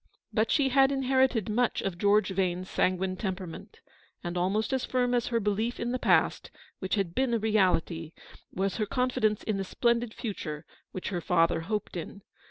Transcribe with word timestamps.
But 0.33 0.49
she 0.49 0.69
had 0.69 0.91
inherited 0.91 1.47
much 1.47 1.79
of 1.83 1.99
George 1.99 2.31
Vane's 2.31 2.67
sanguine 2.71 3.17
temperament, 3.17 3.81
and 4.23 4.35
almost 4.35 4.73
as 4.73 4.83
firm 4.83 5.13
as 5.13 5.27
her 5.27 5.39
belief 5.39 5.79
in 5.79 5.91
the 5.91 5.99
past, 5.99 6.49
which 6.79 6.95
had 6.95 7.13
been 7.13 7.35
a 7.35 7.37
reality, 7.37 8.11
was 8.51 8.77
her 8.77 8.87
confidence 8.87 9.43
in 9.43 9.57
the 9.57 9.63
splendid 9.63 10.15
future, 10.15 10.65
which 10.91 11.09
her 11.09 11.21
father 11.21 11.59
hoped 11.61 11.95
in. 11.95 12.23